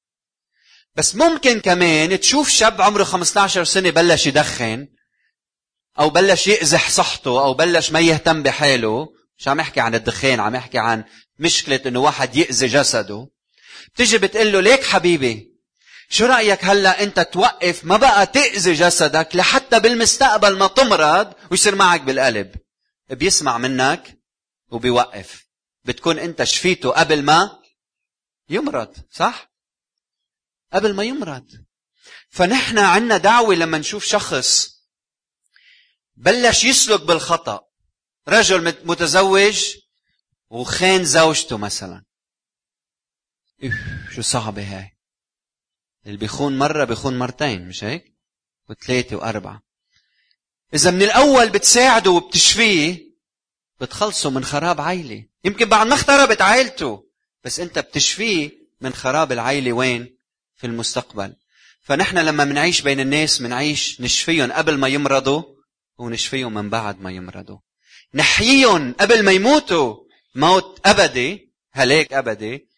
[0.95, 4.89] بس ممكن كمان تشوف شاب عمره 15 سنة بلش يدخن
[5.99, 9.09] أو بلش يقزح صحته أو بلش ما يهتم بحاله.
[9.39, 11.05] مش عم يحكي عن الدخان عم يحكي عن
[11.39, 13.29] مشكلة إنه واحد يأذي جسده.
[13.95, 15.56] بتيجي بتقول له ليك حبيبي
[16.09, 22.01] شو رأيك هلا انت توقف؟ ما بقى تأذي جسدك لحتى بالمستقبل ما تمرض ويصير معك
[22.01, 22.55] بالقلب.
[23.11, 24.19] بيسمع منك
[24.71, 25.47] وبيوقف.
[25.85, 27.59] بتكون انت شفيته قبل ما
[28.49, 29.51] يمرض صح؟
[30.73, 31.47] قبل ما يمرض.
[32.31, 34.77] فنحن عنا دعوة لما نشوف شخص
[36.17, 37.61] بلش يسلك بالخطأ.
[38.29, 39.77] رجل متزوج
[40.51, 42.05] وخان زوجته مثلا.
[44.15, 44.96] شو صعبة هاي؟
[46.07, 48.15] اللي بيخون مرة بيخون مرتين مش هيك؟
[48.71, 49.63] وثلاثة وأربعة.
[50.75, 53.07] إذا من الأول بتساعده وبتشفيه
[53.81, 55.25] بتخلصه من خراب عائلة.
[55.45, 57.07] يمكن بعد ما اختربت عائلته
[57.45, 60.17] بس أنت بتشفيه من خراب العائلة وين؟
[60.57, 61.37] في المستقبل.
[61.83, 65.43] فنحن لما منعيش بين الناس منعيش نشفيهم قبل ما يمرضوا
[65.99, 67.59] ونشفيهم من بعد ما يمرضوا.
[68.15, 69.97] نحييهم قبل ما يموتوا
[70.35, 72.69] موت أبدي هلاك أبدي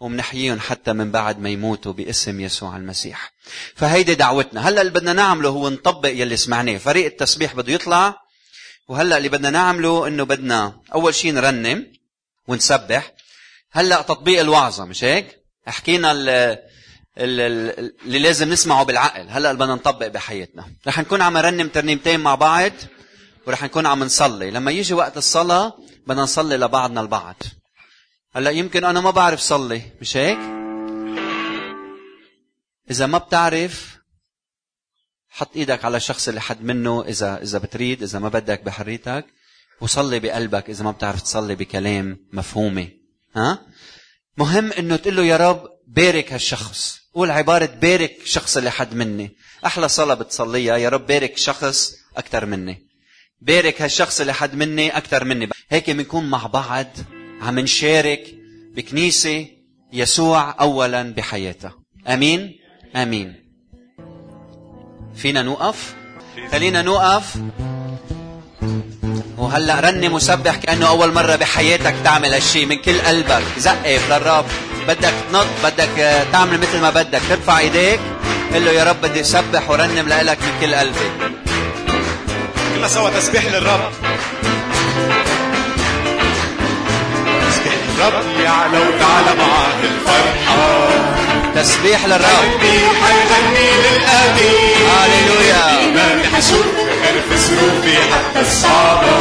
[0.00, 3.32] ومنحييهم حتى من بعد ما يموتوا باسم يسوع المسيح.
[3.76, 4.68] فهيدي دعوتنا.
[4.68, 6.78] هلا اللي بدنا نعمله هو نطبق يلي سمعناه.
[6.78, 8.24] فريق التسبيح بده يطلع.
[8.88, 11.86] وهلا اللي بدنا نعمله إنه بدنا أول شيء نرنم
[12.48, 13.12] ونسبح.
[13.72, 16.12] هلا تطبيق الوعظة مش هيك؟ حكينا
[17.18, 19.26] اللي لازم نسمعه بالعقل.
[19.28, 20.64] هلا بدنا نطبق بحياتنا.
[20.86, 22.72] رح نكون عم نرنم ترنيمتين مع بعض
[23.46, 24.50] ورح نكون عم نصلي.
[24.50, 25.72] لما يجي وقت الصلاة
[26.06, 27.36] بدنا نصلي لبعضنا البعض.
[28.36, 30.38] هلا يمكن أنا ما بعرف صلي مش هيك؟
[32.90, 33.98] إذا ما بتعرف
[35.28, 39.26] حط إيدك على الشخص اللي حد منه إذا إذا بتريد إذا ما بدك بحريتك
[39.80, 42.88] وصلي بقلبك إذا ما بتعرف تصلي بكلام مفهومة.
[43.36, 43.66] ها؟
[44.38, 46.98] مهم إنه تقول له يا رب بارك هالشخص.
[47.14, 49.36] قول عبارة بارك الشخص اللي حد مني.
[49.66, 52.86] أحلى صلاة بتصليها يا رب بارك شخص أكثر مني.
[53.40, 55.48] بارك هالشخص اللي حد مني أكثر مني.
[55.70, 56.86] هيك بنكون مع بعض
[57.42, 58.34] عم نشارك
[58.76, 59.46] بكنيسة
[59.92, 61.72] يسوع أولا بحياتها.
[62.08, 62.58] أمين؟
[62.96, 63.34] أمين.
[65.16, 65.94] فينا نوقف؟
[66.52, 67.36] خلينا نوقف.
[69.38, 73.42] وهلأ رنم وسبح كأنه أول مرة بحياتك تعمل هالشيء من كل قلبك.
[73.58, 74.44] زقف للرب.
[74.88, 77.20] بدك تنط بدك تعمل مثل ما بدك.
[77.28, 78.00] ترفع إيديك.
[78.54, 81.10] قل له يا رب بدي أسبح ورنم لك من كل قلبي.
[82.74, 83.92] كلنا سوا تسبيح للرب.
[87.98, 90.88] للرب يعلى وتعالى معاه الفرحة.
[91.54, 92.62] تسبيح للرب.
[93.02, 96.66] حيغني للأمين هاليلويا إيماني حشوف
[97.28, 99.16] في ظروفي حتى الصعبة.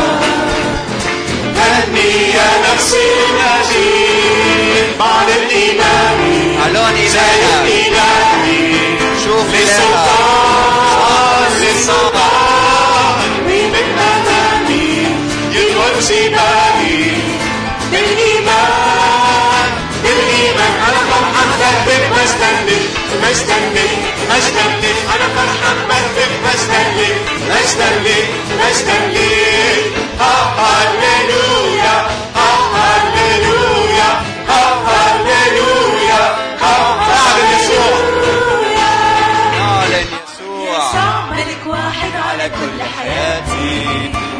[1.57, 6.19] غني يا نفسي المجيد بعد الإيمان.
[6.65, 6.97] علون
[7.67, 8.73] إلهي
[9.23, 13.17] شوف للسلطان للسلطان.
[13.47, 14.89] من أمامي
[15.51, 16.62] يدور جبالي
[23.23, 23.97] مجدا لك
[24.29, 27.15] مجدا لك أنا فرحان بهبك مجدا لك
[27.49, 28.27] مجدا لك
[28.59, 28.93] مجدا
[30.21, 32.07] آه هللويا.
[32.35, 34.21] آه هللويا.
[34.49, 36.35] آه هللويا.
[36.61, 37.97] آه أعلن يسوع
[39.59, 43.85] أعلن يسوع يسوع ملك واحد على كل حياتي.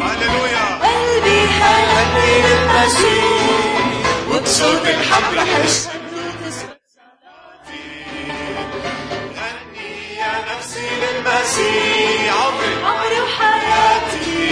[0.02, 0.66] هللويا.
[0.82, 3.24] قلبي حيغني للمسيح.
[4.30, 5.56] وبصوت الحمد رح
[11.58, 14.50] للمسيح عمري عمري وحياتي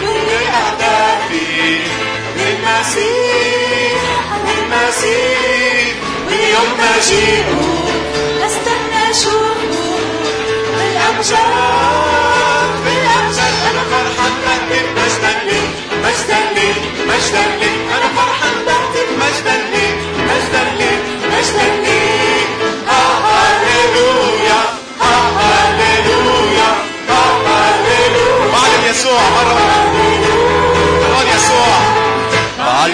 [0.00, 1.80] كل أهدافي
[2.36, 4.00] للمسيح
[4.46, 5.94] للمسيح
[6.26, 7.60] واليوم مجيئه
[8.46, 9.98] أستنى أشوفه
[10.76, 15.60] بالامجاد بالأمجاد أنا فرحان بهتف مجدا لي
[16.04, 16.68] مجدا لي
[17.08, 19.86] مجدا لي أنا فرحان بهتف مجدا لي
[20.28, 20.90] مجدا لي
[21.32, 21.71] مجدا لي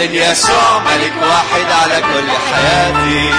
[0.09, 3.31] أعلن يسوع ملك واحد على كل حياتي.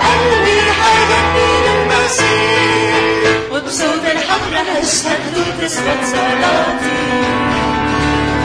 [0.00, 7.02] قلبي حيغني للمسيح وبصوت الحمد رح أشهد وتثبت صلاتي.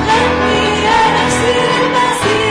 [0.08, 2.47] غني يا نفسي للمسيح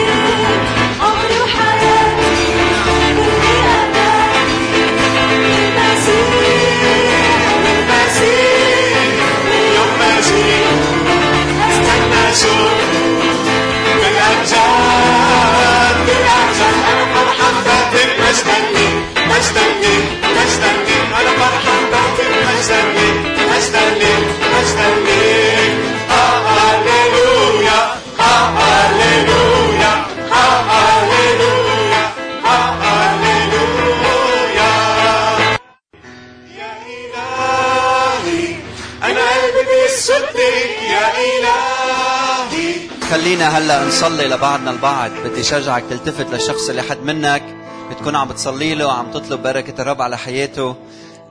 [44.00, 47.42] خلينا هلا نصلي لبعضنا البعض بدي شجعك تلتفت للشخص اللي حد منك
[47.90, 50.76] بتكون عم بتصلي له عم تطلب بركة الرب على حياته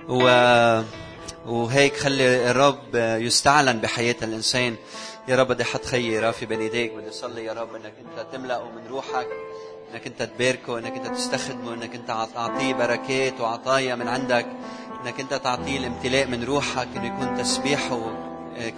[0.10, 0.23] و...
[1.45, 4.75] وهيك خلي الرب يستعلن بحياة الإنسان.
[5.28, 8.63] يا رب بدي أحط خيي رافي بين إيديك بدي أصلي يا رب إنك أنت تملأه
[8.63, 9.28] من روحك
[9.93, 14.45] إنك أنت تباركه إنك أنت تستخدمه إنك أنت تعطيه بركات وعطايا من عندك
[15.04, 18.25] إنك أنت تعطيه الامتلاء من روحك إنه يكون تسبيحه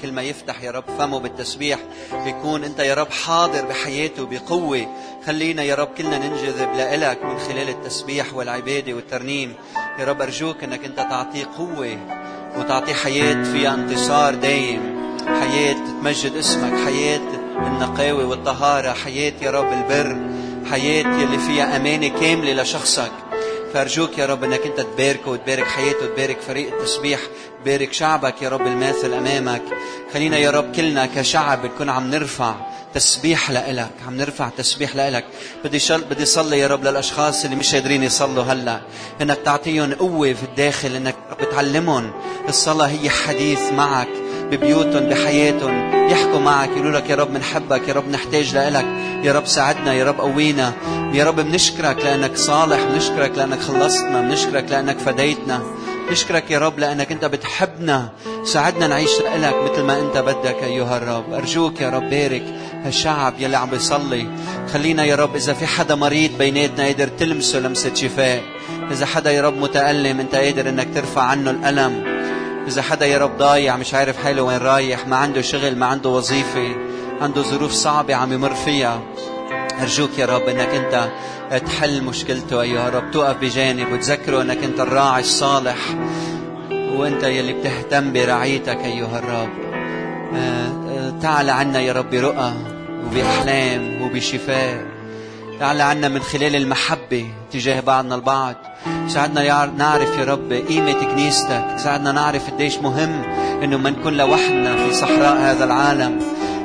[0.02, 1.80] كل ما يفتح يا رب فمه بالتسبيح
[2.14, 4.88] بيكون أنت يا رب حاضر بحياته بقوة.
[5.26, 9.54] خلينا يا رب كلنا ننجذب لإلك من خلال التسبيح والعبادة والترنيم.
[10.00, 11.98] يا رب أرجوك أنك أنت تعطيه قوة
[12.58, 14.98] وتعطيه حياة فيها انتصار دايم.
[15.28, 17.22] حياة تمجد اسمك حياة
[17.58, 20.18] النقاوة والطهارة حياة يا رب البر
[20.72, 23.12] حياة يلي فيها أمانة كاملة لشخصك.
[23.74, 27.20] فأرجوك يا رب أنك أنت تباركه وتبارك حياته وتبارك فريق التسبيح
[27.66, 29.62] بارك شعبك يا رب الماثل أمامك.
[30.14, 32.56] خلينا يا رب كلنا كشعب نكون عم نرفع
[32.94, 35.26] تسبيح لإلك عم نرفع تسبيح لإلك.
[35.64, 36.02] بدي شل...
[36.02, 38.82] بدي صلي يا رب للأشخاص اللي مش قادرين يصلوا هلأ.
[39.22, 42.14] إنك تعطيهم قوة في الداخل إنك بتعلمهم
[42.50, 44.27] الصلاة هي حديث معك.
[44.52, 46.08] ببيوتهم بحياتهم.
[46.10, 48.86] يحكوا معك يقولوا لك يا رب بنحبك يا رب نحتاج لإلك.
[49.24, 50.74] يا رب ساعدنا يا رب قوينا.
[51.14, 55.62] يا رب بنشكرك لأنك صالح بنشكرك لأنك خلصتنا بنشكرك لأنك فديتنا.
[56.12, 58.10] نشكرك يا رب لأنك أنت بتحبنا.
[58.44, 61.34] ساعدنا نعيش لك مثل ما أنت بدك أيها الرب.
[61.34, 62.44] أرجوك يا رب بارك.
[62.84, 64.28] هالشعب يلي عم بيصلي.
[64.74, 68.42] خلينا يا رب إذا في حدا مريض بيناتنا قادر تلمسه لمسة شفاء.
[68.92, 72.17] إذا حدا يا رب متألم أنت قادر أنك ترفع عنه الألم.
[72.68, 76.10] إذا حدا يا رب ضايع مش عارف حاله وين رايح ما عنده شغل ما عنده
[76.10, 76.76] وظيفة
[77.22, 79.02] عنده ظروف صعبة عم يمر فيها
[79.82, 81.10] أرجوك يا رب أنك أنت
[81.66, 82.62] تحل مشكلته.
[82.62, 85.78] أيها الرب توقف بجانب وتذكره أنك أنت الراعي الصالح
[86.72, 89.50] وأنت يلي بتهتم برعيتك أيها الرب
[90.36, 92.54] آه، آه، تعال عنا يا رب برؤى
[93.06, 94.97] وبأحلام وبشفاء.
[95.60, 98.56] تعال عنا من خلال المحبة تجاه بعضنا البعض.
[99.08, 101.66] ساعدنا نعرف يا رب قيمة كنيستك.
[101.78, 103.24] ساعدنا نعرف قديش مهم
[103.64, 106.20] إنه ما نكون لوحدنا في صحراء هذا العالم.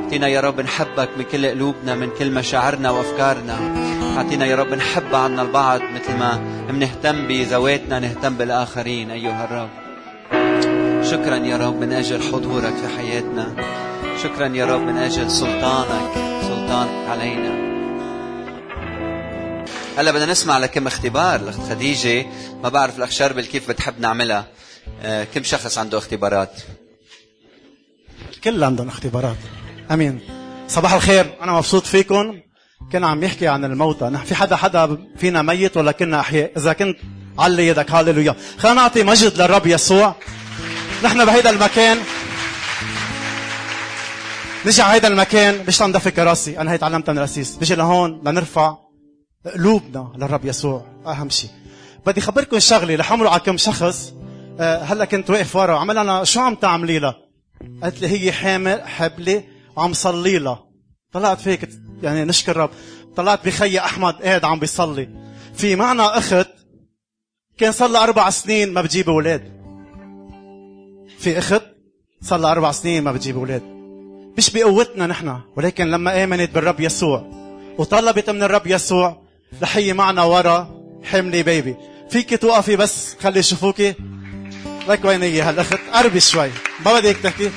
[0.05, 3.59] اعطينا يا رب نحبك من كل قلوبنا من كل مشاعرنا وأفكارنا.
[4.17, 9.11] اعطينا يا رب نحب بعضنا البعض مثل ما بنهتم بذواتنا نهتم بالآخرين.
[9.11, 9.71] أيها الرب.
[11.05, 13.55] شكرا يا رب من أجل حضورك في حياتنا.
[14.23, 16.13] شكرا يا رب من أجل سلطانك.
[16.43, 17.72] سلطانك علينا.
[19.99, 21.41] هلا بدنا نسمع لكم اختبار.
[21.41, 22.27] الأخت خديجة
[22.63, 24.47] ما بعرف الأخ شربل كيف بتحب نعملها.
[25.03, 26.53] آه، كم شخص عنده اختبارات؟
[28.35, 29.37] الكل عندهم اختبارات.
[29.91, 30.21] أمين.
[30.69, 31.35] صباح الخير.
[31.43, 32.41] أنا مبسوط فيكم.
[32.93, 34.05] كنا عم يحكي عن الموتى.
[34.05, 36.99] نحن في حدا حدا فينا ميت ولا كنا أحياء؟ إذا كنت
[37.39, 37.91] علي يدك.
[37.91, 40.15] هاليلويا خلينا نعطي مجد للرب يسوع.
[41.05, 41.99] نحن بهيدا المكان.
[44.67, 45.65] نجي على هيدا المكان.
[45.69, 48.82] مش ندفي كراسي أنا هي تعلمتها من الاسيس بيجي لهون لنرفع.
[49.47, 50.87] قلوبنا للرب يسوع.
[51.07, 51.51] أهم شيء.
[52.07, 54.15] بدي خبركم شغلة امرق على كم شخص.
[54.61, 55.79] آه، هلا كنت واقف ورا.
[55.79, 57.17] عمل أنا شو عم تعملي لها
[57.83, 59.45] قالت لي هي حامل حبلة
[59.77, 60.65] وعم صلي لها.
[61.13, 61.69] طلعت فيك
[62.03, 62.71] يعني نشكر رب.
[63.17, 65.09] طلعت بخي أحمد قاعد عم بيصلي.
[65.55, 66.49] في معنا أخت
[67.59, 69.53] كان صار لها أربع سنين ما بتجيب أولاد.
[71.19, 71.63] في أخت
[72.23, 73.63] صار لها أربع سنين ما بتجيب أولاد.
[74.39, 77.25] مش بقوتنا نحن ولكن لما آمنت بالرب يسوع
[77.79, 79.22] وطلبت من الرب يسوع
[79.63, 80.83] هي معنا ورا.
[81.05, 81.77] حملي بيبي
[82.11, 83.17] فيك توقفي بس.
[83.23, 83.95] خلي يشوفوكي
[84.89, 86.51] لك وين هي هالأخت؟ قربي شوي.
[86.85, 87.51] ما بدك تحكي.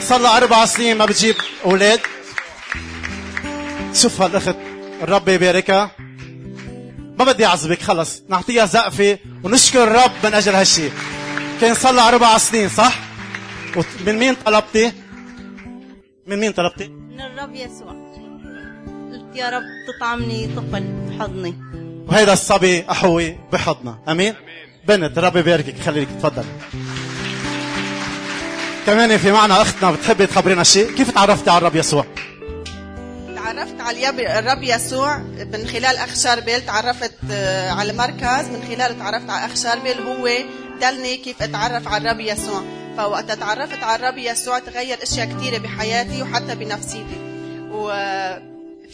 [0.00, 2.00] صار لها أربع سنين ما بتجيب أولاد.
[3.94, 4.56] شوف هالأخت.
[5.02, 5.90] الرب يباركها.
[7.18, 8.22] ما بدي اعذبك خلص.
[8.28, 10.92] نعطيها زقفة ونشكر الرب من أجل هالشيء
[11.60, 12.98] كان صار لها أربع سنين صح؟
[14.06, 14.92] من مين طلبتي؟
[16.26, 18.03] من مين طلبتي؟ من الرب يسوع.
[19.34, 21.54] يا رب تطعمني طفل بحضني.
[22.08, 24.34] وهيدا الصبي أحوي بحضنا آمين؟
[24.88, 26.44] بنت ربي يباركك خليك تفضل.
[28.86, 32.06] كمان في معنا أختنا بتحبي تخبرينا شيء؟ كيف تعرفتي على الرب يسوع؟
[33.36, 35.18] تعرفت على الرب يسوع
[35.52, 40.28] من خلال أخ شربل تعرفت آه، على المركز من خلاله تعرفت على أخ شربل هو
[40.80, 42.62] دلني كيف أتعرف على الرب يسوع.
[42.96, 47.16] فوقت تعرفت على الرب يسوع تغير أشياء كثيرة بحياتي وحتى بنفسيتي.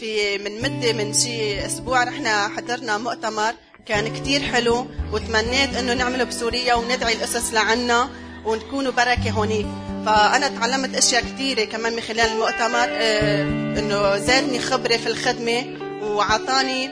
[0.01, 3.53] وفي من مدة من شي أسبوع رحنا حضرنا مؤتمر
[3.85, 8.09] كان كتير حلو وتمنيت إنه نعمله بسوريا وندعي الأسس لعنا
[8.45, 9.65] ونكونوا بركة هونيك
[10.05, 13.43] فأنا تعلمت أشياء كثيره كمان من خلال المؤتمر آه،
[13.79, 15.63] إنه زادني خبرة في الخدمة
[16.03, 16.89] وعطاني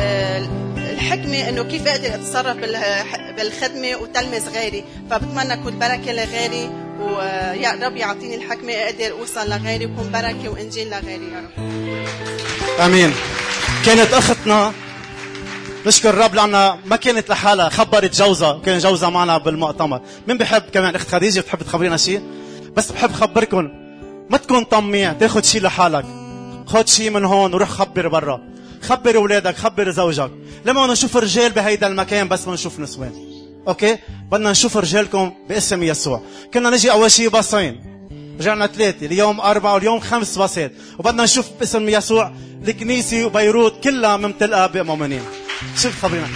[0.00, 4.84] آه، الحكمة إنه كيف أقدر أتصرف بالح- بالخدمة وتلمس غيري.
[5.10, 11.32] فبتمنى أكون بركة لغيري ويا رب يعطيني الحكمة أقدر أوصل لغيري وكون بركة وإنجيل لغيري
[11.32, 11.70] يا رب.
[12.80, 13.12] آمين.
[13.86, 14.72] كانت أختنا
[15.86, 20.00] نشكر الرب لأنها ما كانت لحالها خبرت جوزها كان جوزها معنا بالمؤتمر.
[20.28, 22.22] مين بحب كمان أخت خديجة؟ بتحب تخبرينا شيء؟
[22.76, 23.70] بس بحب خبركم
[24.30, 26.04] ما تكون طميع تاخذ شيء لحالك.
[26.66, 28.40] خذ شيء من هون وروح خبر برا.
[28.82, 30.30] خبر أولادك خبر زوجك.
[30.64, 33.29] لما نشوف رجال بهيدا المكان بس ما نشوف نسوان.
[33.68, 33.98] أوكي
[34.32, 36.22] بدنا نشوف رجالكم باسم يسوع
[36.54, 37.80] كنا نجي اول شيء باصين
[38.40, 42.32] رجعنا ثلاثة اليوم أربعة واليوم خمس باصات وبدنا نشوف باسم يسوع
[42.68, 45.22] الكنيسة وبيروت كلها ممتلئة بمؤمنين
[45.76, 46.28] شوف خبرنا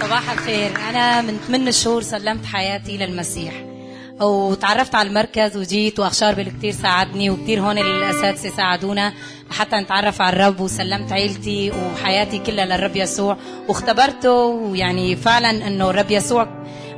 [0.00, 0.76] صباح الخير.
[0.88, 3.71] أنا من 8 شهور سلمت حياتي للمسيح.
[4.20, 9.12] وتعرفت على المركز وجيت وأخشار بال كتير ساعدني وكتير هون الأساتذة ساعدونا
[9.50, 13.36] لحتى نتعرف على الرب وسلمت عيلتي وحياتي كلها للرب يسوع.
[13.68, 16.48] واختبرته ويعني فعلا إنه الرب يسوع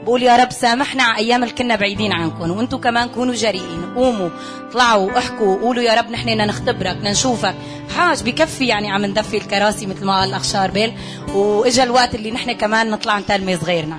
[0.04, 3.94] بقول يا رب سامحنا على أيام اللي كنا بعيدين عنكم وأنتم كمان كونوا جريئين.
[3.96, 4.28] قوموا
[4.72, 7.54] طلعوا واحكوا وقولوا يا رب نحن بدنا نختبرك بدنا نشوفك.
[7.96, 10.92] حاج بكفي يعني عم ندفي الكراسي مثل ما قال الاخ شاربيل
[11.34, 13.98] وإجا الوقت اللي نحن كمان نطلع نتلمذ غيرنا.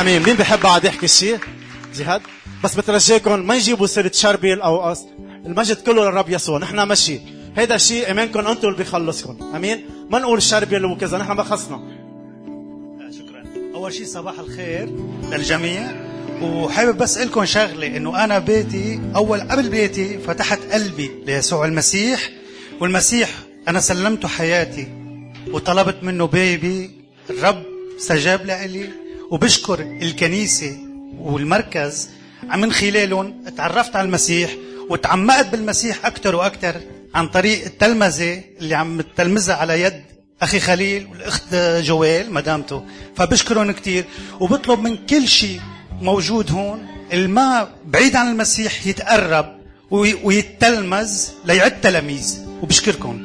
[0.00, 0.22] أمين.
[0.22, 1.38] مين بحب بعد يحكي شيء
[1.94, 2.22] جهاد.
[2.64, 4.94] بس بترجاكم ما يجيبوا سيرة شربيل أو.
[5.46, 6.58] المجد كله للرب يسوع.
[6.58, 7.20] نحن مشي
[7.56, 9.54] هيدا الشيء ايمانكم أنتم اللي بيخلصكم.
[9.56, 9.84] أمين.
[10.10, 11.18] ما نقول شربيل وكذا.
[11.18, 11.80] نحن ما خصنا.
[13.10, 13.44] شكرا.
[13.74, 14.90] أول شيء صباح الخير
[15.30, 16.10] للجميع.
[16.42, 22.30] وحابب بس لكم شغلة إنه أنا بيتي أول قبل بيتي فتحت قلبي ليسوع المسيح.
[22.80, 23.30] والمسيح
[23.68, 24.88] أنا سلمته حياتي
[25.52, 26.90] وطلبت منه بيبي
[27.30, 27.62] الرب
[27.98, 28.64] استجاب لي
[29.30, 30.76] وبشكر الكنيسة
[31.18, 32.08] والمركز
[32.56, 34.50] من خلالهم تعرفت على المسيح
[34.90, 36.80] وتعمقت بالمسيح أكثر وأكثر
[37.14, 40.02] عن طريق التلمذة اللي عم تلمذها على يد
[40.42, 42.84] أخي خليل والأخت جويل مدامته.
[43.16, 44.04] فبشكرهم كثير
[44.40, 45.60] وبطلب من كل شيء
[46.02, 49.60] موجود هون الما بعيد عن المسيح يتقرب
[49.90, 52.38] وي- ويتلمذ ليعد تلاميذ.
[52.62, 53.22] وبشكركم.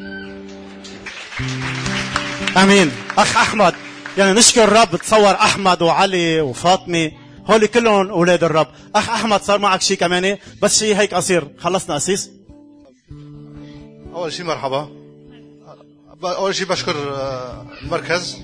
[2.57, 2.91] آمين.
[3.17, 3.73] أخ أحمد.
[4.17, 7.11] يعني نشكر الرب تصور أحمد وعلي وفاطمة.
[7.45, 8.67] هول كلهم أولاد الرب.
[8.95, 11.47] أخ أحمد صار معك شيء كمان؟ بس شيء هيك قصير.
[11.59, 12.31] خلصنا اسيس
[14.13, 14.89] أول شيء مرحبا.
[16.23, 18.37] أول شيء بشكر آه، المركز.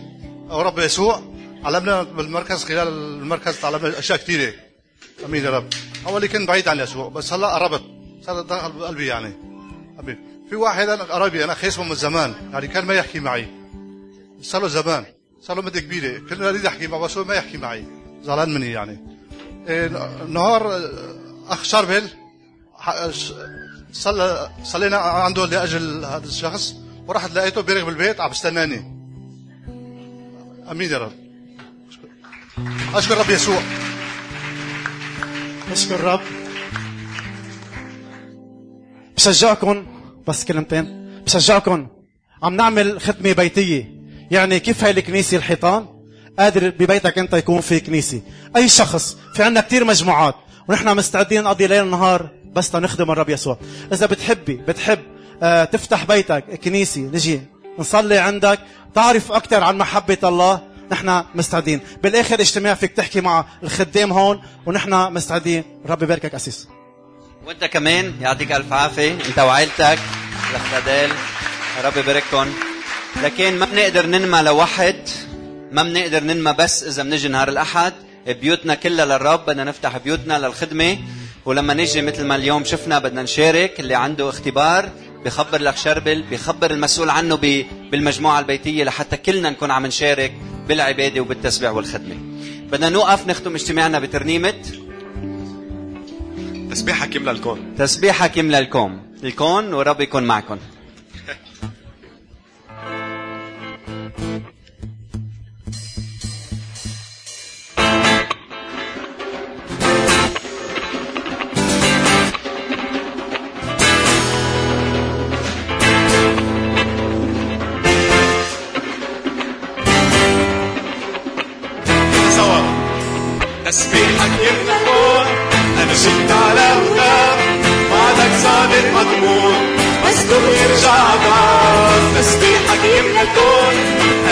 [0.51, 1.22] أو رب يسوع
[1.63, 4.53] علمنا بالمركز خلال المركز تعلمنا أشياء كثيرة.
[5.26, 5.67] أمين يا رب.
[6.07, 7.84] أول كنت بعيد عن يسوع بس هلا قربت.
[8.26, 9.34] صار دخل بقلبي يعني.
[10.49, 12.34] في واحد أنا قريبي أنا خيسمه من زمان.
[12.53, 13.47] يعني كان ما يحكي معي.
[14.41, 15.05] صار له زمان.
[15.42, 16.20] صار له مده كبيرة.
[16.20, 17.86] كنا نريد احكي معه بس هو ما يحكي معي.
[18.24, 19.00] زعلان مني يعني.
[19.68, 19.88] إيه،
[20.28, 20.82] نهار
[21.48, 22.10] أخ شربل
[23.92, 26.76] صلى صلينا عنده لأجل هذا الشخص
[27.08, 28.78] ورحت لقيته بيرغ بالبيت عم بستناني.
[30.72, 31.12] أمين يا رب.
[31.92, 33.62] أشكر- اشكر رب يسوع.
[35.72, 36.22] نشكر الرب
[39.16, 39.86] بشجعكم
[40.28, 41.12] بس كلمتين.
[41.26, 41.88] بشجعكم.
[42.44, 44.01] عم نعمل ختمة بيتية.
[44.32, 45.86] يعني كيف هاي الكنيسة الحيطان؟
[46.39, 48.21] قادر ببيتك انت يكون في كنيسة.
[48.55, 50.36] أي شخص في عنا كتير مجموعات
[50.67, 53.57] ونحن مستعدين نقضي ليل نهار بس لنخدم الرب يسوع.
[53.93, 54.99] إذا بتحبي بتحب
[55.43, 57.41] آه، تفتح بيتك كنيسة نجي
[57.79, 58.59] نصلي عندك
[58.95, 60.61] تعرف أكثر عن محبة الله
[60.91, 61.79] نحن مستعدين.
[62.03, 65.63] بالآخر اجتماع فيك تحكي مع الخدام هون ونحن مستعدين.
[65.86, 66.67] رب يباركك أسيس.
[67.45, 69.11] وأنت كمان يعطيك ألف عافية.
[69.11, 69.99] أنت وعائلتك
[70.53, 71.11] لخدال
[71.84, 72.47] رب يبارككم
[73.16, 74.95] لكن ما بنقدر ننمى لوحد
[75.72, 77.93] ما بنقدر ننمى بس إذا بنجي نهار الأحد.
[78.28, 80.97] بيوتنا كلها للرب بدنا نفتح بيوتنا للخدمة.
[81.45, 84.89] ولما نجي مثل ما اليوم شفنا بدنا نشارك اللي عنده اختبار
[85.26, 87.36] بخبر لك شربل بخبر المسؤول عنه
[87.91, 90.34] بالمجموعة البيتية لحتى كلنا نكون عم نشارك
[90.68, 92.16] بالعبادة وبالتسبيح والخدمة.
[92.72, 94.53] بدنا نوقف نختم اجتماعنا بترنيمة.
[96.72, 97.76] تسبيحك يملى الكون.
[97.78, 99.01] تسبيحك يملى الكون.
[99.24, 100.57] الكون ورب يكون معكم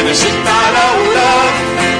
[0.09, 1.53] أنا شلت على هداك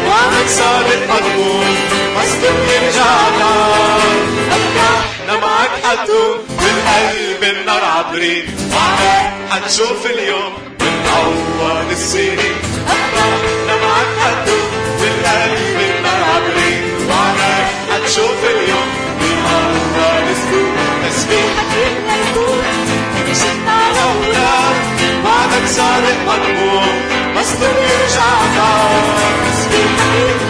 [0.08, 1.76] وعدك صادق مضمون
[2.18, 4.02] مسلوب يرجع بعد
[4.52, 12.56] إحنا معك حتوم بالقلب النار عبرين وعدك حتشوف اليوم بنعوض السنين
[12.88, 14.68] إحنا معك حتوم
[15.02, 18.88] بالقلب النار عبرين وعدك حتشوف اليوم
[19.22, 22.64] بنعوض السنين تسبيحك يملى الكون
[23.18, 24.76] أنا شلت على هداك
[25.26, 28.26] وعدك صادق مضمون مسلوب يرجع
[28.58, 30.49] بعد تسبيحك يملى الكون